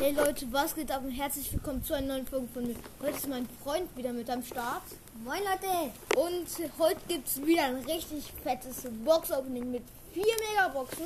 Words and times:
Hey 0.00 0.12
Leute, 0.12 0.46
was 0.52 0.76
geht 0.76 0.92
ab 0.92 1.02
und 1.04 1.10
herzlich 1.10 1.52
willkommen 1.52 1.82
zu 1.82 1.92
einer 1.92 2.06
neuen 2.06 2.26
Folge 2.26 2.46
von 2.54 2.64
mir. 2.64 2.76
Heute 3.02 3.16
ist 3.16 3.26
mein 3.26 3.48
Freund 3.64 3.96
wieder 3.96 4.12
mit 4.12 4.30
am 4.30 4.44
Start. 4.44 4.82
Moin 5.24 5.40
Leute! 5.40 5.90
Und 6.14 6.46
heute 6.78 7.00
gibt 7.08 7.26
es 7.26 7.44
wieder 7.44 7.64
ein 7.64 7.78
richtig 7.78 8.32
fettes 8.44 8.86
Box-Opening 9.04 9.72
mit 9.72 9.82
vier 10.14 10.22
Megaboxen. 10.52 11.04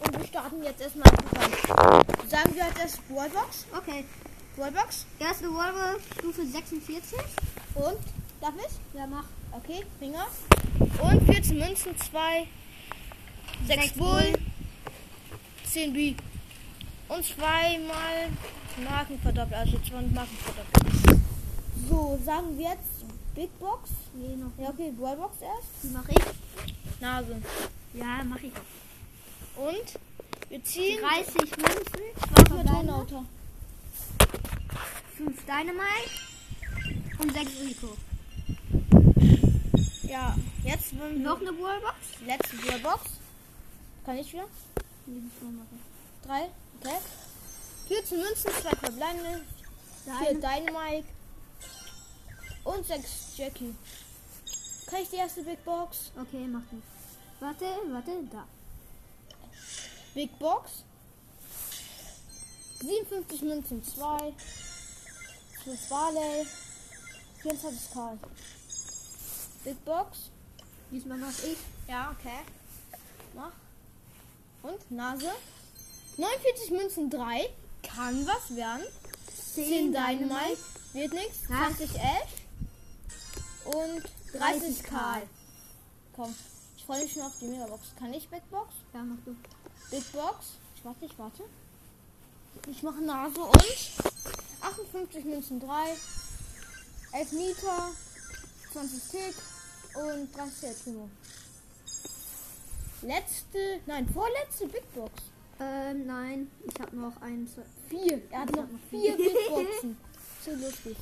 Und 0.00 0.18
wir 0.18 0.26
starten 0.26 0.64
jetzt 0.64 0.80
erstmal 0.80 1.08
an. 1.10 2.04
Sagen 2.28 2.54
wir 2.56 2.64
als 2.64 2.76
erstes 2.76 3.00
Wallbox. 3.08 3.66
Okay, 3.72 4.04
Wallbox. 4.56 5.06
erste 5.20 5.48
Wolve, 5.52 6.00
Stufe 6.18 6.44
46. 6.44 7.16
Und, 7.76 7.98
darf 8.40 8.54
ich? 8.56 8.98
Ja, 8.98 9.06
mach. 9.06 9.26
Okay, 9.52 9.84
Finger. 10.00 10.26
Und 11.00 11.32
14 11.32 11.56
Münzen, 11.56 11.96
2, 11.96 12.48
6 13.68 13.80
Sechs 13.80 13.92
Bull, 13.96 14.08
Bull. 14.08 14.32
10 15.70 15.92
B. 15.92 16.16
Und 17.08 17.24
zweimal 17.24 18.30
Marken 18.82 19.18
verdoppelt, 19.20 19.54
also 19.54 19.78
200 19.78 20.12
Marken 20.12 20.36
verdoppelt. 20.36 21.20
So, 21.88 22.18
sagen 22.24 22.58
wir 22.58 22.70
jetzt 22.70 23.04
Big 23.34 23.58
Box? 23.58 23.90
Nee, 24.14 24.36
noch. 24.36 24.50
Ja, 24.58 24.70
okay, 24.70 24.90
Ballbox 24.90 25.36
erst. 25.42 25.68
Die 25.82 25.88
mache 25.88 26.12
ich. 26.12 27.00
Nase. 27.00 27.42
Ja, 27.92 28.24
mache 28.24 28.46
ich. 28.46 28.52
Und? 29.56 30.00
Wir 30.48 30.62
ziehen 30.62 31.00
30 31.00 31.56
Münzen, 31.56 32.64
2 32.66 32.92
Auto. 32.92 33.24
5 35.16 35.46
Dynamite 35.46 36.10
und 37.18 37.32
6 37.32 37.50
Rico. 37.62 37.96
Ja, 40.02 40.36
jetzt 40.64 40.92
noch 40.92 41.40
eine 41.40 41.52
Box, 41.52 41.94
Letzte 42.26 42.56
Box 42.82 43.02
Kann 44.04 44.18
ich 44.18 44.32
wieder? 44.32 44.46
Nee, 45.06 45.20
machen. 45.40 45.80
3, 46.26 46.50
Attack. 46.84 47.02
14 47.88 48.18
Münzen, 48.18 48.50
2 48.50 48.70
verbleibende, 48.76 49.40
4 50.04 50.34
Dynamite 50.34 51.06
und 52.64 52.86
6 52.86 53.36
Jackie. 53.36 53.74
Kann 54.86 55.02
ich 55.02 55.10
die 55.10 55.16
erste 55.16 55.42
Big 55.42 55.64
Box? 55.64 56.12
Okay, 56.18 56.46
mach 56.46 56.62
das. 56.70 56.80
Warte, 57.40 57.64
warte, 57.90 58.10
da. 58.30 58.46
Big 60.14 60.38
Box. 60.38 60.84
57 62.80 63.42
Münzen, 63.42 63.82
2. 63.82 64.34
5 65.64 65.88
Barley. 65.88 66.46
24 67.40 67.92
Karl. 67.92 68.18
Big 69.64 69.84
Box. 69.84 70.30
Diesmal 70.90 71.18
mach 71.18 71.30
ich. 71.30 71.58
Ja, 71.88 72.14
okay. 72.18 72.40
Mach. 73.34 73.52
Und 74.62 74.90
Nase. 74.90 75.32
49 76.16 76.70
Münzen, 76.70 77.10
3. 77.10 77.48
Kann 77.82 78.26
was 78.26 78.56
werden. 78.56 78.84
10 79.54 79.92
Dynamite. 79.92 80.58
Wird 80.92 81.12
nichts. 81.12 81.38
Ja. 81.48 81.66
20 81.66 81.94
Ash. 81.96 82.44
Und 83.64 84.02
30 84.38 84.82
Karl. 84.82 85.22
Komm. 86.14 86.34
Ich 86.76 86.84
freue 86.84 87.02
mich 87.02 87.12
schon 87.12 87.22
auf 87.22 87.32
die 87.40 87.46
Megabox. 87.46 87.88
Kann 87.98 88.12
ich 88.12 88.28
Big 88.28 88.48
Box? 88.50 88.72
Ja, 88.92 89.02
mach 89.02 89.16
du. 89.24 89.34
Big 89.90 90.12
Box. 90.12 90.46
Ich 90.76 90.84
warte, 90.84 91.04
ich 91.04 91.18
warte. 91.18 91.42
Ich 92.68 92.82
mache 92.82 93.00
Nase 93.00 93.40
und 93.40 93.64
58 94.60 95.24
Münzen 95.24 95.60
3, 95.60 95.66
11 97.12 97.32
Meter, 97.32 97.90
20 98.72 99.02
Tick 99.10 99.34
und 99.94 100.36
30 100.36 100.62
El 100.68 100.74
Primo. 100.74 101.10
Letzte, 103.02 103.80
nein, 103.86 104.08
vorletzte 104.08 104.66
Big 104.68 104.94
Box. 104.94 105.12
Ähm, 105.60 106.06
nein. 106.06 106.50
Ich 106.64 106.80
hab 106.80 106.92
noch 106.92 107.12
zwei- 107.20 107.62
Vier. 107.88 108.22
Er 108.30 108.40
hat 108.40 108.52
noch 108.52 108.66
vier 108.90 109.16
vier. 109.16 109.16
Big 109.16 109.34
Boxen. 109.48 109.96
So 110.44 110.50
lustig. 110.52 110.96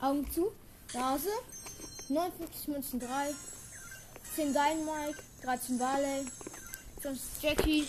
Augen 0.00 0.30
zu. 0.30 0.52
Nase. 0.94 1.28
59 2.08 2.68
Münzen 2.68 3.00
3. 3.00 3.34
10 4.34 4.52
Dynamite. 4.52 5.18
13 5.42 5.78
Barley. 5.78 6.26
20 7.02 7.22
Jackie. 7.42 7.86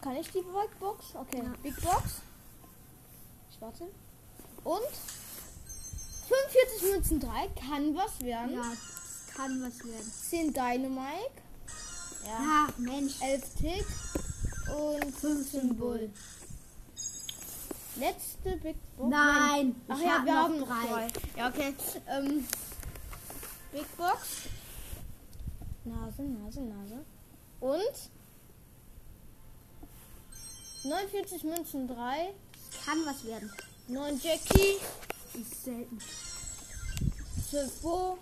Kann 0.00 0.16
ich 0.16 0.26
die 0.28 0.40
Big 0.42 0.78
Box? 0.80 1.06
Okay. 1.14 1.42
Ja. 1.44 1.54
Big 1.62 1.80
Box. 1.80 2.20
Ich 3.50 3.60
warte. 3.60 3.84
Und 4.64 4.80
45 6.28 6.90
Münzen 6.92 7.20
3. 7.20 7.48
Kann 7.68 7.94
was 7.94 8.20
werden. 8.20 8.54
Ja, 8.54 8.72
kann 9.34 9.62
was 9.62 9.84
werden. 9.84 10.12
10 10.30 10.52
Dynamite. 10.52 11.42
Ja. 12.26 12.68
Ach, 12.68 12.78
Mensch. 12.78 13.20
11 13.20 13.42
Tick 13.60 13.86
und 14.76 15.14
15 15.16 15.76
Bull. 15.76 16.10
Letzte 17.96 18.56
Big 18.56 18.76
Box. 18.96 19.10
Nein, 19.10 19.74
Ach 19.88 20.00
ja, 20.00 20.18
hab 20.18 20.24
wir 20.24 20.34
haben 20.34 20.58
drei. 20.60 20.86
drei. 20.86 21.08
Ja, 21.36 21.48
okay. 21.48 21.74
Ähm, 22.08 22.46
Big 23.72 23.96
Box. 23.96 24.18
Nase, 25.84 26.22
Nase, 26.22 26.60
Nase. 26.62 27.04
Und 27.60 28.10
49 30.84 31.44
Münzen 31.44 31.86
3, 31.88 32.32
Kann 32.84 32.98
was 33.04 33.24
werden. 33.24 33.52
9 33.88 34.20
Jackie, 34.22 34.76
Ist 35.34 35.64
selten. 35.64 35.98
12 37.50 37.80
Bo 37.82 38.18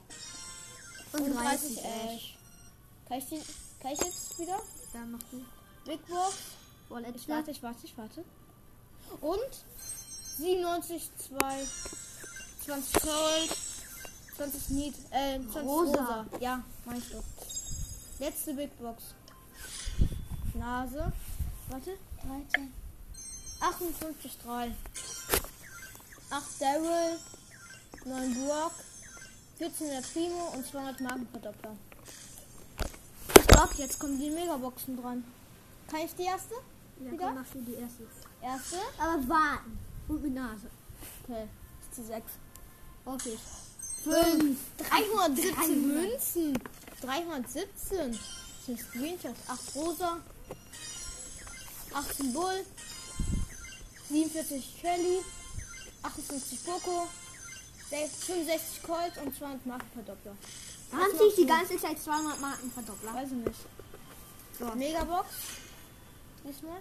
Und, 1.12 1.20
und 1.22 1.34
30 1.36 1.76
30 1.76 1.84
Ash. 1.84 2.38
Kann 3.08 3.18
ich, 3.18 3.28
die, 3.28 3.42
kann 3.80 3.92
ich 3.92 4.00
jetzt 4.00 4.38
wieder? 4.38 4.60
Da 4.92 4.98
mach 5.06 5.22
du. 5.30 5.44
Big 5.84 6.06
Box. 6.06 6.34
Wallet 6.88 7.14
Ich 7.16 7.28
warte, 7.28 7.50
ich 7.50 7.62
warte, 7.62 7.78
ich 7.84 7.96
warte. 7.96 8.24
Und 9.20 9.64
97, 10.38 11.10
2, 11.28 11.66
20 12.64 13.02
Gold, 13.02 13.56
20 14.36 14.68
Need, 14.70 14.94
äh, 15.10 15.38
20 15.38 15.62
Rosa. 15.62 15.90
Rosa. 15.90 16.26
Ja, 16.40 16.64
meinst 16.84 17.12
du. 17.12 17.22
Letzte 18.18 18.54
Big 18.54 18.76
Box. 18.78 19.14
Nase. 20.54 21.12
Warte, 21.68 21.96
13. 22.22 22.72
58, 23.60 24.38
3. 24.44 24.74
8 26.30 26.60
Daryl, 26.60 27.18
9 28.04 28.46
Brock, 28.46 28.72
14 29.58 29.88
der 29.88 30.00
Primo 30.00 30.52
und 30.54 30.66
200 30.66 31.00
Markenverdoppler. 31.00 31.76
Ich 33.60 33.66
glaube, 33.66 33.82
jetzt 33.82 33.98
kommen 33.98 34.18
die 34.18 34.30
Megaboxen 34.30 34.96
dran. 34.96 35.22
Kann 35.86 36.00
ich 36.00 36.14
die 36.14 36.22
erste? 36.22 36.54
Ja, 36.98 37.12
Wieder? 37.12 37.26
komm, 37.26 37.34
mach 37.34 37.46
du 37.52 37.60
die 37.60 37.74
erste. 37.74 38.04
Erste? 38.40 38.76
Aber 38.98 39.28
warten. 39.28 39.78
Und 40.08 40.22
mit 40.22 40.32
Nase. 40.34 40.70
Okay, 41.22 41.46
ist 41.82 41.98
die 41.98 42.02
6. 42.04 42.24
Okay. 43.04 43.38
5. 44.04 44.58
317 44.78 45.54
300. 45.54 45.76
Münzen. 45.76 46.58
317. 47.02 48.12
Das 48.12 48.64
sind 48.64 48.80
Screenshots. 48.80 49.40
8 49.46 49.76
Rosa. 49.76 50.16
18 51.92 52.32
Bull. 52.32 52.64
47 54.08 54.78
Shelly. 54.80 55.18
58 56.02 56.64
Poco. 56.64 57.08
65 57.90 58.82
Colt 58.84 59.12
und 59.22 59.36
200 59.36 59.66
Markenverdoppler. 59.66 60.34
Haben 60.92 61.18
sich 61.18 61.34
die 61.36 61.46
ganze 61.46 61.76
Zeit 61.76 62.00
200 62.00 62.40
Marken 62.40 62.70
verdoppelt? 62.72 63.14
Weiß 63.14 63.28
ich 63.28 63.46
nicht. 63.46 63.60
So. 64.58 64.64
Megabox. 64.74 65.28
Nicht 66.44 66.62
mehr. 66.62 66.80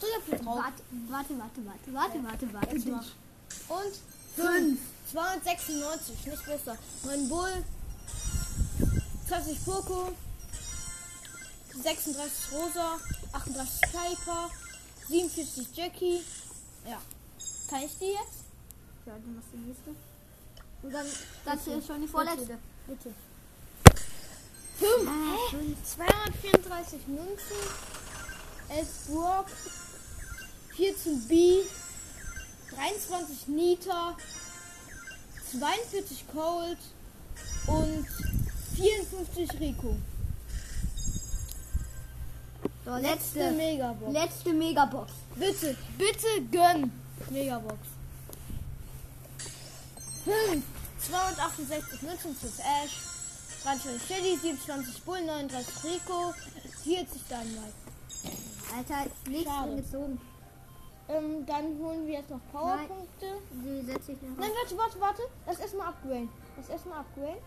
So, 0.00 0.06
ich 0.06 0.14
hab 0.16 0.24
hier 0.24 0.38
drauf. 0.38 0.56
Warte, 0.56 0.82
warte, 1.08 1.38
warte, 1.38 1.66
warte, 1.66 1.94
warte, 1.94 2.16
ja. 2.18 2.24
warte, 2.24 2.52
warte. 2.52 2.76
Jetzt 2.76 2.86
mach. 2.86 3.06
Und 3.68 3.92
5. 4.36 4.80
296, 5.12 6.26
nicht 6.26 6.46
besser. 6.46 6.78
Mein 7.04 7.28
Bull. 7.28 7.64
20 9.28 9.64
Poco. 9.64 10.12
36 11.82 12.52
Rosa. 12.52 12.98
38 13.32 13.80
Piper. 13.82 14.50
47 15.08 15.68
Jackie. 15.74 16.24
Ja. 16.88 17.00
Kann 17.68 17.82
ich 17.82 17.98
die 17.98 18.06
jetzt? 18.06 18.44
Ja, 19.06 19.14
du 19.14 19.28
machst 19.30 19.48
die 19.52 19.58
nächste. 19.58 19.90
Und 20.82 20.92
dann, 20.92 21.06
das 21.44 21.66
ist 21.66 21.86
schon 21.86 22.00
die 22.00 22.08
vorletzte. 22.08 22.40
Bitte. 22.40 22.58
Bitte. 22.86 23.14
5, 24.82 25.76
234 25.84 27.00
ah, 27.06 27.10
Münzen, 27.10 27.56
11 28.68 28.88
Burg, 29.08 29.46
14 30.76 31.28
B, 31.28 31.62
23 32.74 33.48
Nita, 33.48 34.16
42 35.52 36.24
Cold 36.32 36.78
und 37.68 38.06
54 38.74 39.60
Rico. 39.60 39.96
So, 42.84 42.96
letzte, 42.96 43.52
Megabox. 43.52 44.12
Letzte 44.12 44.52
Megabox. 44.52 45.12
Bitte, 45.36 45.76
bitte 45.96 46.42
gönn. 46.50 46.90
Megabox. 47.30 47.78
5, 50.24 50.64
268 51.08 52.02
Münzen 52.02 52.34
für 52.34 52.62
Ash. 52.62 53.11
23 53.62 54.02
Shelly, 54.06 54.36
27 54.36 55.02
Bull, 55.04 55.20
39 55.22 55.84
Rico, 55.84 56.34
40 56.82 57.22
Dynamite. 57.28 57.74
Alter, 58.76 59.10
nichts 59.28 59.50
angezogen. 59.50 60.20
Ähm, 61.08 61.44
dann 61.46 61.78
holen 61.78 62.06
wir 62.06 62.14
jetzt 62.20 62.30
noch 62.30 62.40
Powerpunkte. 62.52 63.26
Die 63.52 63.82
setze 63.84 64.12
ich 64.12 64.22
noch 64.22 64.36
Nein, 64.38 64.50
warte, 64.60 64.78
warte, 64.78 65.00
warte. 65.00 65.22
Lass 65.46 65.58
erstmal 65.60 65.88
upgraden. 65.88 66.28
Lass 66.56 66.68
erstmal 66.70 67.00
upgraden. 67.00 67.42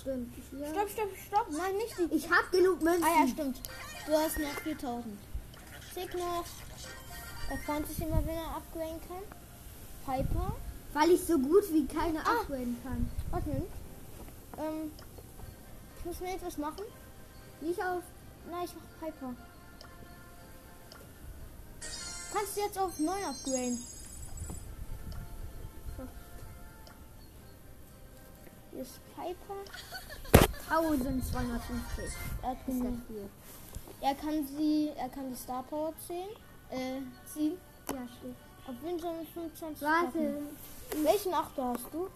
Stimmt. 0.00 0.34
Hier. 0.50 0.66
Stopp, 0.68 0.88
stopp, 0.90 1.08
stopp. 1.26 1.46
Nein, 1.50 1.76
nicht 1.76 1.98
die. 1.98 2.14
Ich 2.16 2.30
hab 2.30 2.50
genug 2.52 2.80
Münzen. 2.82 3.04
Ah 3.04 3.20
ja, 3.22 3.28
stimmt. 3.28 3.60
Du 4.06 4.12
hast 4.12 4.38
noch 4.38 4.60
4000. 4.62 5.18
Zick 5.92 6.14
noch. 6.14 6.44
Er 7.50 7.58
freut 7.58 7.86
sich 7.88 8.00
immer, 8.02 8.24
wenn 8.24 8.36
er 8.36 8.56
upgraden 8.56 9.00
kann. 9.08 9.24
Piper. 10.06 10.54
Weil 10.92 11.10
ich 11.10 11.24
so 11.24 11.38
gut 11.38 11.64
wie 11.72 11.86
keine 11.86 12.20
Ah. 12.24 12.40
upgraden 12.40 12.76
kann. 12.84 13.10
Warte. 13.30 13.62
Ähm, 14.58 14.92
ich 15.98 16.04
muss 16.04 16.20
mir 16.20 16.32
jetzt 16.32 16.44
was 16.44 16.58
machen. 16.58 16.84
Nicht 17.60 17.82
auf. 17.82 18.02
Nein, 18.50 18.64
ich 18.64 18.74
mach 18.74 19.08
Piper. 19.08 19.34
Kannst 22.32 22.56
du 22.56 22.60
jetzt 22.60 22.78
auf 22.78 22.98
9 22.98 23.24
upgraden? 23.24 23.78
Hier 28.72 28.82
ist 28.82 29.00
Piper. 29.16 30.48
1250. 30.70 32.04
Er, 32.42 32.48
hat 32.50 32.58
das 32.66 32.74
genug. 32.74 32.98
viel? 33.06 33.28
er 34.00 34.14
kann 34.14 34.46
sie, 34.46 34.90
er 34.96 35.08
kann 35.08 35.30
die 35.30 35.36
Star 35.36 35.62
Power 35.64 35.92
ziehen. 36.06 36.28
Äh, 36.70 37.00
ziehen. 37.32 37.58
Ja, 37.90 38.06
steht. 38.18 38.36
Auf 38.66 38.74
wir 38.82 39.26
25 39.32 39.82
Warte. 39.82 40.42
Welchen 41.02 41.34
Achter 41.34 41.64
hast 41.64 41.86
du? 41.92 42.08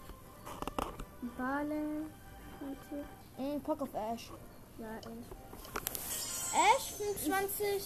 Bale. 1.37 2.05
Warte. 2.63 3.05
Mm, 3.37 3.61
Pock 3.61 3.81
of 3.81 3.89
Ash. 3.93 4.31
Ja. 4.79 4.97
Ash 6.53 6.93
25. 6.97 7.83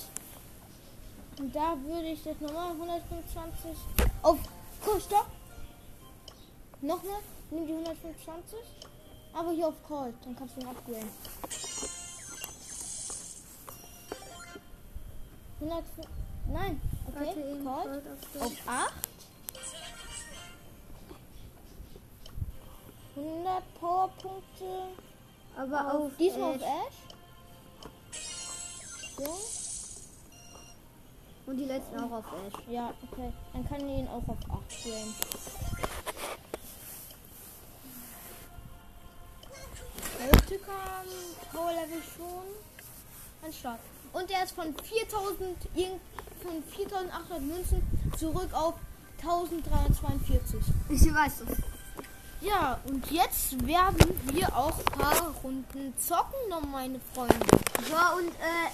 Und 1.39 1.55
da 1.55 1.77
würde 1.83 2.07
ich 2.07 2.25
jetzt 2.25 2.41
nochmal 2.41 2.71
125 2.71 3.71
auf. 4.23 4.39
Komm, 4.83 4.99
stopp! 4.99 5.27
Nochmal. 6.81 7.21
Nimm 7.51 7.65
die 7.65 7.73
125. 7.73 8.59
Aber 9.33 9.51
hier 9.51 9.67
auf 9.67 9.83
Cold. 9.87 10.15
Dann 10.23 10.35
kannst 10.35 10.57
du 10.57 10.61
ihn 10.61 10.67
upgraden. 10.67 11.09
100. 15.59 15.83
Nein. 16.51 16.81
Okay. 17.07 17.25
Warte. 17.25 17.63
Cold. 17.63 17.85
Gold 17.85 18.41
auf 18.41 18.41
Auf 18.41 18.67
8. 18.67 19.06
100 23.17 23.63
Powerpunkte. 23.79 24.87
Aber 25.57 25.93
auf. 25.93 26.11
Diesmal 26.19 26.55
Ash. 26.55 26.61
auf 26.61 26.67
Ash. 26.87 26.95
So. 29.17 29.37
Und 31.51 31.57
die 31.57 31.65
letzten 31.65 31.99
auch 31.99 32.11
auf 32.11 32.25
Ash. 32.45 32.53
Ja, 32.69 32.93
okay. 33.11 33.31
Dann 33.53 33.67
kann 33.67 33.79
ich 33.89 33.97
ihn 33.99 34.07
auch 34.07 34.27
auf 34.27 34.37
8 34.49 34.83
gehen. 34.83 35.13
Tückern, 40.47 41.07
Power 41.51 41.71
Level 41.71 42.01
schon. 42.15 42.43
Ein 43.45 43.53
Start. 43.53 43.79
Und 44.13 44.31
er 44.31 44.43
ist 44.43 44.53
von 44.53 44.73
4000, 44.73 45.57
irgend- 45.75 46.01
von 46.41 46.63
4800 46.63 47.41
Münzen 47.41 47.81
zurück 48.17 48.49
auf 48.53 48.75
1342. 49.21 50.59
Ich 50.89 51.13
weiß 51.13 51.41
es. 51.41 51.57
Ja, 52.41 52.79
und 52.85 53.09
jetzt 53.09 53.65
werden 53.65 53.97
wir 54.31 54.55
auch 54.55 54.77
ein 54.77 54.99
paar 54.99 55.33
Runden 55.43 55.93
zocken, 55.97 56.49
noch 56.49 56.61
meine 56.61 56.99
Freunde. 57.13 57.35
So, 57.87 58.17
und 58.17 58.29
äh, 58.29 58.69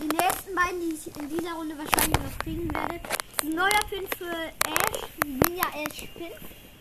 die 0.00 0.06
nächsten 0.06 0.54
beiden, 0.54 0.80
die 0.80 0.94
ich 0.94 1.16
in 1.16 1.28
dieser 1.28 1.54
Runde 1.54 1.76
wahrscheinlich 1.76 2.18
noch 2.18 2.38
kriegen 2.38 2.72
werde, 2.72 3.00
ein 3.42 3.54
neuer 3.54 3.80
Pin 3.90 4.06
für 4.16 4.30
Ash, 4.70 5.08
Ninja 5.26 5.64
Ash 5.74 6.08
Pin. 6.14 6.30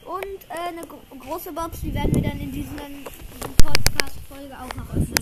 Und 0.06 0.50
äh, 0.50 0.70
eine 0.70 0.86
gro 0.86 1.00
große 1.20 1.52
Box, 1.52 1.82
die 1.82 1.94
werden 1.94 2.14
wir 2.14 2.22
dann 2.22 2.40
in 2.40 2.52
dieser 2.52 2.86
Podcast-Folge 3.64 4.56
auch 4.56 4.76
noch 4.76 4.90
öffnen. 4.90 5.16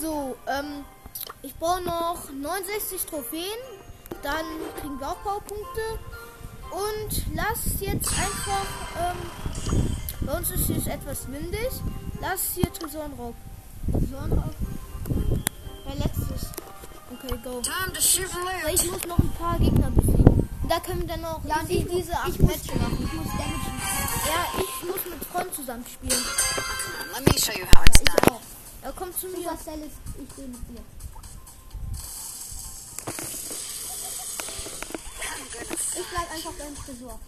So, 0.00 0.36
ähm, 0.46 0.84
ich 1.42 1.54
brauche 1.56 1.82
noch 1.82 2.30
69 2.30 3.04
Trophäen. 3.06 3.58
Dann 4.22 4.44
kriegen 4.80 4.98
wir 4.98 5.08
auch 5.10 5.16
Baupunkte. 5.16 5.98
Und 6.70 7.22
lass 7.34 7.80
jetzt 7.80 8.08
einfach, 8.08 8.66
ähm, 8.98 9.16
bei 10.20 10.32
uns 10.36 10.50
ist 10.50 10.70
es 10.70 10.86
etwas 10.86 11.26
windig. 11.30 11.68
Lass 12.20 12.52
hier 12.54 12.72
Tresorenraub. 12.72 13.34
Tresorenraub. 13.92 14.54
Bei 15.84 15.94
letztes. 15.94 16.50
Okay, 17.12 17.38
go. 17.42 17.62
Weil 18.64 18.74
ich 18.74 18.90
muss 18.90 19.04
noch 19.06 19.18
ein 19.18 19.32
paar 19.38 19.58
Gegner 19.58 19.90
besiegen. 19.90 20.48
Da 20.68 20.80
können 20.80 21.00
wir 21.00 21.08
dann 21.08 21.22
noch 21.22 21.42
Ja, 21.46 21.60
ich, 21.66 21.84
muss- 21.86 21.94
diese 21.96 22.12
acht 22.12 22.28
ich, 22.28 22.38
muss, 22.40 22.50
Matches 22.50 22.74
machen. 22.74 22.98
ich 23.02 23.12
muss 23.14 23.26
Damage 23.28 23.70
machen. 23.70 24.20
Ja, 24.26 24.46
ich 24.58 24.86
muss 24.88 25.00
mit 25.08 25.24
Freunden 25.32 25.52
zusammen 25.54 25.84
spielen. 25.86 26.22
Let 27.14 27.26
me 27.32 27.38
show 27.40 27.52
you 27.58 27.64
how 27.66 27.84
it's 27.86 28.00
Ich 28.00 28.04
done. 28.26 28.40
Er 28.82 28.92
kommt 28.92 29.18
zu 29.18 29.26
mir. 29.28 29.38
Ich 29.38 30.34
bin 30.34 30.52
mit 30.52 30.68
dir. 30.68 30.82
I'm 35.20 35.48
gonna 35.52 35.76
Ich 35.98 36.06
bleib 36.06 36.30
einfach 36.32 36.52
beim 36.52 36.74
Tresor. 36.76 37.18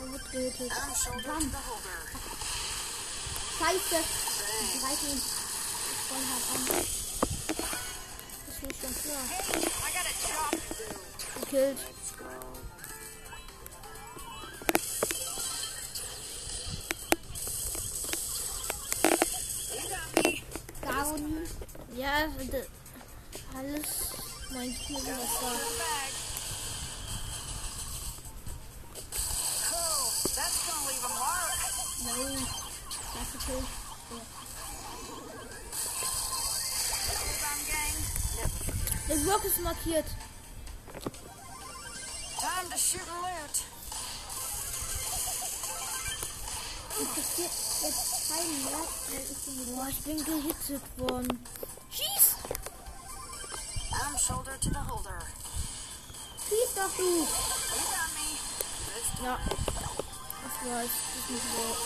Er 0.00 0.12
wird 0.12 0.24
getötet. 0.32 0.70
The 0.70 1.10
holder. 1.20 1.40
Scheiße. 3.58 4.04
Ich 4.62 4.82
reiße 4.82 5.06
ihn 5.06 5.20
voll 6.08 6.24
hart 6.30 6.46
an. 6.54 6.62
Ist 8.48 8.62
nicht 8.62 8.82
ganz 8.82 8.96
klar. 9.02 9.24
Gekillt. 11.40 11.78
Down. 20.82 21.46
Ja, 21.96 22.26
d- 22.28 22.66
alles. 23.56 24.09
Mein 24.52 24.74
Spiel 24.74 24.96
was 24.96 25.06
war. 25.06 25.52
In 25.52 25.58
the 25.58 25.74
bag. 25.78 26.12
Cool. 29.70 30.02
That's 30.34 30.58
gonna 30.66 30.88
leave 30.88 31.04
a 31.04 31.12
mark. 31.18 31.54
Nein. 32.04 32.46
Das 33.14 33.28
ist 33.28 33.36
okay. 33.36 33.62
Der 39.08 39.16
Block 39.16 39.44
ist 39.44 39.60
markiert. 39.60 40.06
Time 42.40 42.70
to 42.70 42.78
shoot 42.78 43.08
and 43.08 43.22
loot. 43.22 43.56
Interessiert 47.00 47.50
jetzt 47.82 48.10
ich 48.30 49.54
bin 49.54 49.74
Boah, 49.74 49.88
ich 49.88 50.00
bin 50.00 50.24
gehittet 50.24 50.82
worden. 50.96 51.38
Shoulder 54.18 54.56
to 54.60 54.68
the 54.70 54.78
holder. 54.88 55.18
Schieß 56.48 56.74
doch 56.74 56.90
du. 56.96 57.26
Ja. 59.24 59.38
Das 59.38 60.54
war's. 60.66 60.90
Das 60.90 61.24
ist 61.24 61.30
nicht 61.30 61.48
wahr. 61.56 61.76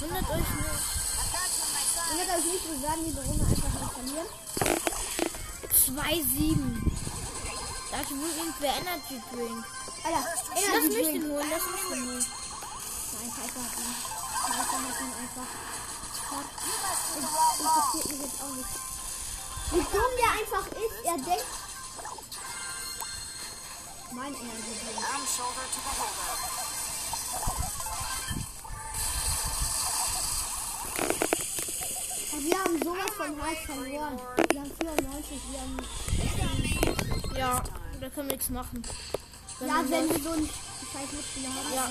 Wundert 0.00 0.30
euch 0.30 0.38
nicht. 0.38 0.82
Wundert 2.10 2.30
euch 2.38 2.44
nicht, 2.44 2.64
wir 2.70 2.80
werden 2.82 3.04
diese 3.06 3.22
Runde 3.22 3.44
einfach 3.44 3.72
mal 3.80 3.90
verlieren. 3.90 4.28
2-7. 5.72 6.92
Dazu 7.92 8.12
will 8.20 8.34
irgendwer 8.36 8.72
Energy 8.76 9.16
Drink. 9.32 9.64
Alter, 10.04 10.22
Lass 10.24 10.64
Energy 10.64 10.88
mich 10.88 10.96
Drink. 10.96 11.12
den 11.12 11.30
holen, 11.30 11.48
lass 11.50 11.64
mich 11.70 11.82
den 11.88 12.02
holen. 12.06 12.26
Nein, 13.12 13.30
Piper 13.32 13.62
hat 13.62 13.74
ihn. 13.78 13.94
Piper 14.46 14.78
hat 14.82 15.00
ihn 15.00 15.12
einfach. 15.22 15.48
Ich- 16.32 17.62
Interessiert 17.62 18.06
mich 18.10 18.20
jetzt 18.20 18.40
auch 18.42 18.54
nicht. 18.56 18.91
Wie 19.72 19.78
dumm 19.78 20.12
der 20.18 20.32
einfach 20.32 20.66
ist, 20.66 21.04
er 21.04 21.16
denkt. 21.16 21.46
Mein 24.12 24.34
holder. 24.34 25.62
Und 32.32 32.44
wir 32.44 32.58
haben 32.58 32.82
sowas 32.82 33.10
von 33.16 33.42
hart 33.42 33.58
verloren. 33.64 34.20
Wir 34.50 34.60
haben 34.60 34.72
94, 34.80 35.40
wir 35.50 35.60
haben. 35.60 35.76
Ja, 37.36 37.62
da 38.00 38.08
können 38.10 38.28
wir 38.28 38.36
nichts 38.36 38.50
machen. 38.50 38.82
Wenn 39.58 39.68
Ja, 39.68 39.74
wir 39.82 39.90
wenn 39.90 40.08
wir 40.10 40.22
so 40.22 40.30
einen 40.32 40.48
scheiß 40.48 41.12
Mitspieler 41.12 41.48
haben. 41.48 41.74
Ja, 41.74 41.90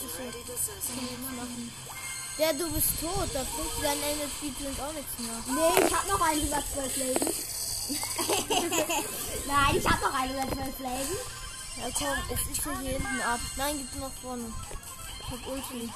Is 0.00 0.18
ready 0.18 0.42
to 0.46 0.52
sizzle. 0.56 1.99
Ja, 2.38 2.52
du 2.54 2.70
bist 2.72 2.88
tot, 3.00 3.28
da 3.34 3.42
bringt 3.44 3.82
dein 3.82 3.98
Energy 4.02 4.52
Drink 4.58 4.78
auch 4.80 4.92
nichts 4.94 5.18
mehr. 5.18 5.38
Nee, 5.46 5.86
ich 5.86 5.94
hab 5.94 6.06
noch 6.08 6.20
einen 6.22 6.46
über 6.46 6.62
12 6.72 6.96
Leben. 6.96 7.26
Nein, 9.46 9.76
ich 9.76 9.86
hab 9.86 10.00
noch 10.00 10.14
einen 10.14 10.32
über 10.34 10.42
12 10.56 10.78
Leben. 10.78 11.16
Ja 11.76 11.86
komm, 11.96 12.18
es 12.32 12.40
ist 12.56 12.62
hier 12.62 12.72
hinten 12.92 13.20
ab. 13.20 13.40
Nein, 13.56 13.76
gib 13.78 14.00
nach 14.00 14.10
vorne. 14.22 14.52
Ich 15.20 15.26
hab 15.30 15.46
Ulti. 15.48 15.90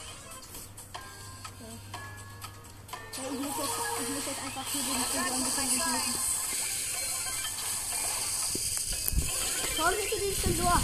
Ja, 3.16 3.22
ich, 3.32 3.38
muss 3.38 3.56
jetzt, 3.58 3.78
ich 4.02 4.08
muss 4.08 4.26
jetzt 4.26 4.42
einfach 4.44 4.66
hier 4.72 4.82
den 4.82 5.44
bisschen 5.44 5.64
entschlüsseln. 5.64 6.14
Schau, 9.76 9.88
bitte 9.88 10.16
den 10.20 10.34
Tresor. 10.42 10.80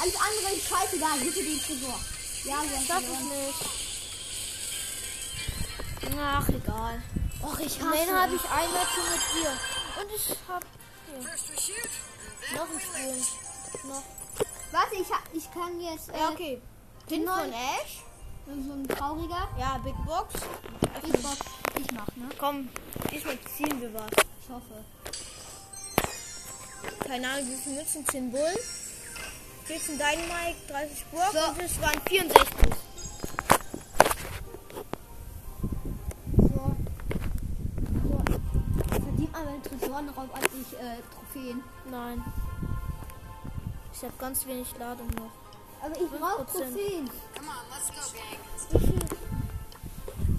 Alles 0.00 0.16
andere 0.16 0.52
ist 0.54 0.68
scheißegal, 0.68 1.18
bitte 1.20 1.42
den 1.42 1.60
Tresor. 1.60 1.98
Ja, 2.44 2.62
wir 2.62 2.76
haben 2.76 2.88
Das 2.88 3.00
ist 3.00 3.06
verloren. 3.06 3.28
nicht. 3.28 3.83
Ach, 6.20 6.48
egal. 6.48 7.02
Och, 7.42 7.58
ich 7.60 7.76
Den 7.78 7.86
hasse. 7.88 8.12
habe 8.22 8.34
ich 8.34 8.44
einmal 8.44 8.86
schon 8.86 9.04
mit 9.12 9.22
dir. 9.34 9.50
Und 10.00 10.10
ich 10.14 10.36
habe 10.48 10.66
noch 12.54 12.68
ein 12.70 12.80
Spiel. 12.80 13.90
Noch. 13.90 14.02
Warte, 14.72 14.94
ich, 14.96 15.10
ha- 15.12 15.22
ich 15.32 15.52
kann 15.52 15.80
jetzt. 15.80 16.08
Äh, 16.10 16.18
Ja, 16.18 16.30
okay. 16.30 16.62
Pin 17.08 17.24
neu- 17.24 17.32
von 17.32 17.52
Ash. 17.52 18.02
So 18.46 18.72
ein 18.72 18.88
trauriger. 18.88 19.48
Ja, 19.58 19.78
Big 19.84 19.94
Box. 20.06 20.34
Ich, 21.02 21.12
Bock, 21.22 21.36
ich 21.78 21.90
mach, 21.92 22.06
ne? 22.16 22.28
Komm, 22.38 22.68
diesmal 23.10 23.38
ziehen 23.56 23.80
wir 23.80 23.92
was. 23.94 24.10
Ich 24.42 24.50
hoffe. 24.50 24.84
Keine 27.06 27.28
Ahnung, 27.28 27.48
wie 27.48 27.56
viele 27.56 27.76
Münzen? 27.76 28.06
10 28.06 28.30
Bullen. 28.30 28.56
14 29.64 29.96
Dynamite, 29.98 30.56
30 30.68 31.04
Burg 31.06 31.32
So. 31.32 31.38
und 31.50 31.60
es 31.62 31.80
waren 31.80 32.00
64. 32.06 32.46
Tresorenraub 40.04 40.34
eigentlich 40.34 40.72
äh, 40.74 41.00
Trophäen. 41.14 41.62
Nein. 41.90 42.22
Ich 43.92 44.02
habe 44.02 44.12
ganz 44.18 44.46
wenig 44.46 44.76
Ladung 44.78 45.08
noch. 45.08 45.30
Aber 45.82 46.00
ich 46.00 46.10
brauche 46.10 46.42
5%. 46.42 46.46
Trophäen. 46.46 47.10
Come 47.34 47.48
on, 47.48 47.64
let's 47.70 47.88
go, 47.90 48.00
gang. 48.18 48.38
Viel? 48.82 49.04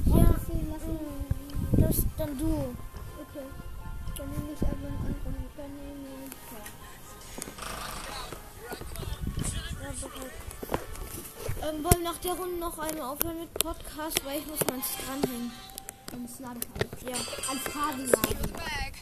Ja. 0.05 0.23
Trophäen 0.25 0.67
lassen. 0.71 0.99
Das 1.71 1.95
dann 2.17 2.37
du. 2.37 2.75
Okay. 3.21 3.47
Dann 4.17 4.29
nehme 4.29 4.53
ich 4.53 4.61
aber 4.61 4.87
einen 4.87 4.97
anderen. 4.97 5.45
Dann 5.57 5.71
nehme 5.75 6.07
ich. 6.25 6.33
Ja. 11.61 11.69
Ähm, 11.69 11.83
wollen 11.83 11.97
wir 11.97 12.03
nach 12.03 12.17
der 12.17 12.33
Runde 12.33 12.57
noch 12.57 12.77
einmal 12.77 13.09
aufhören 13.09 13.39
mit 13.39 13.53
Podcast, 13.55 14.23
weil 14.25 14.39
ich 14.39 14.47
muss 14.47 14.59
meins 14.69 14.85
dranhängen. 15.05 15.51
Dann 16.11 16.25
ist 16.25 16.39
Ladeteil. 16.39 16.89
Ja. 17.09 17.17
Als 17.49 17.63
Kabellade. 17.63 18.47
Bag. 18.53 18.94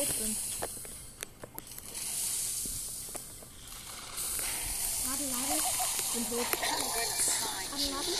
Wenn 0.00 0.08
ich 0.08 0.08
gleich 0.08 0.08
tot 0.08 0.18
bin. 0.18 0.36
Kabellade. 5.04 5.56
Bin 6.14 6.24
tot. 6.30 6.46
Kabellade. 7.70 8.12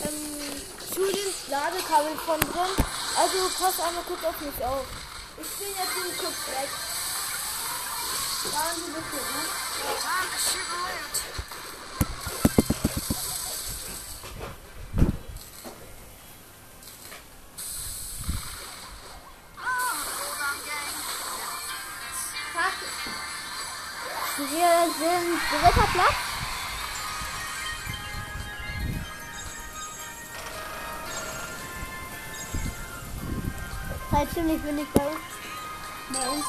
Ähm, 0.00 0.62
zu 0.94 1.02
den 1.12 1.50
Ladekabel 1.50 2.16
von 2.24 2.40
drin. 2.40 2.84
Also 3.16 3.50
pass 3.58 3.80
einmal 3.80 4.04
kurz 4.04 4.24
auf 4.24 4.40
mich 4.40 4.64
auf. 4.64 4.86
Ich 5.40 5.50
bin 5.58 5.68
jetzt 5.68 5.94
hier 5.94 6.16
kurz 6.16 6.38
weg. 6.48 6.70
Waren 8.52 8.76
Sie 8.76 8.90
bitte, 8.92 9.16
ne? 9.16 9.42
Time 10.00 10.28
to 10.30 10.38
shoot 10.38 11.27
sind 24.98 25.38
dritter 25.50 25.88
Platz. 25.92 26.14
Halt 34.10 34.32
ziemlich 34.32 34.64
wenig 34.64 34.86
bei 34.92 35.06
uns. 35.06 35.20
Bei 36.12 36.28
uns. 36.30 36.44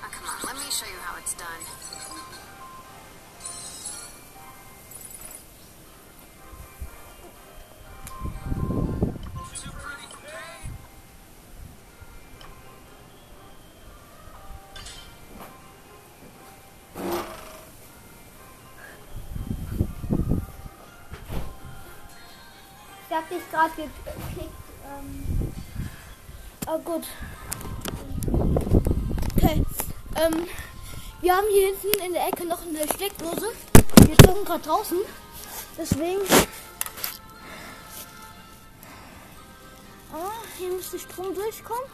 Oh, 0.00 0.08
come 0.12 0.28
on, 0.28 0.46
let 0.46 0.54
me 0.54 0.70
show 0.70 0.86
you 0.86 1.00
how 1.04 1.18
it's 1.18 1.34
done. 1.34 1.64
Gerade 23.52 23.74
gekickt. 23.76 23.92
Ähm, 24.38 25.52
Ah, 26.64 26.76
gut. 26.76 27.04
Okay. 29.36 29.64
Ähm, 30.14 30.46
wir 31.20 31.36
haben 31.36 31.46
hier 31.52 31.66
hinten 31.66 32.06
in 32.06 32.12
der 32.12 32.28
Ecke 32.28 32.46
noch 32.46 32.62
eine 32.62 32.84
Steckdose. 32.84 33.48
Wir 34.06 34.16
zocken 34.18 34.44
gerade 34.44 34.62
draußen. 34.62 34.98
Deswegen. 35.76 36.20
Ah, 40.12 40.30
hier 40.56 40.72
müsste 40.72 41.00
Strom 41.00 41.34
durchkommen. 41.34 41.84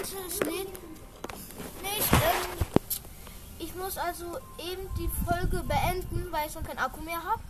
Es 0.00 0.40
lädt 0.40 0.68
nicht. 1.82 2.12
Ähm, 2.12 2.66
ich 3.58 3.74
muss 3.74 3.98
also 3.98 4.38
eben 4.58 4.88
die 4.96 5.10
Folge 5.24 5.62
beenden, 5.64 6.30
weil 6.30 6.46
ich 6.46 6.52
schon 6.52 6.62
keinen 6.62 6.78
Akku 6.78 7.00
mehr 7.00 7.22
habe. 7.22 7.42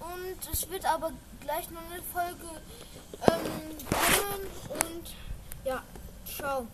Und 0.00 0.52
es 0.52 0.68
wird 0.70 0.84
aber 0.86 1.12
gleich 1.40 1.70
noch 1.70 1.82
eine 1.90 2.02
Folge 2.02 2.60
ähm, 3.26 3.76
kommen. 3.90 4.96
Und 4.96 5.14
ja, 5.64 5.82
ciao. 6.24 6.66